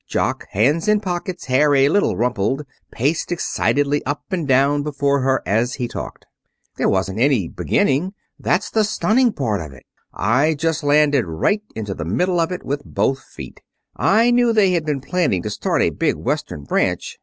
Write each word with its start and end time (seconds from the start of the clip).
Jock, 0.07 0.47
hands 0.49 0.87
in 0.87 0.99
pockets, 0.99 1.45
hair 1.45 1.75
a 1.75 1.87
little 1.87 2.17
rumpled, 2.17 2.63
paced 2.91 3.31
excitedly 3.31 4.03
up 4.03 4.23
and 4.31 4.47
down 4.47 4.81
before 4.81 5.19
her 5.21 5.43
as 5.45 5.75
he 5.75 5.87
talked. 5.87 6.25
"There 6.77 6.89
wasn't 6.89 7.19
any 7.19 7.47
beginning. 7.47 8.13
That's 8.39 8.71
the 8.71 8.83
stunning 8.83 9.31
part 9.31 9.61
of 9.61 9.73
it. 9.73 9.85
I 10.11 10.55
just 10.55 10.81
landed 10.83 11.25
right 11.27 11.61
into 11.75 11.93
the 11.93 12.03
middle 12.03 12.39
of 12.39 12.51
it 12.51 12.63
with 12.65 12.81
both 12.83 13.23
feet. 13.25 13.61
I 13.95 14.31
knew 14.31 14.53
they 14.53 14.71
had 14.71 14.87
been 14.87 15.01
planning 15.01 15.43
to 15.43 15.51
start 15.51 15.83
a 15.83 15.91
big 15.91 16.15
Western 16.15 16.63
branch. 16.63 17.19